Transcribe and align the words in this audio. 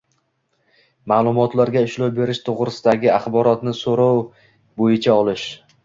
ma’lumotlarga 1.11 1.83
ishlov 1.89 2.17
berish 2.21 2.41
to‘g‘risidagi 2.49 3.13
axborotni 3.21 3.79
so‘rov 3.85 4.23
bo‘yicha 4.83 5.21
olish: 5.23 5.51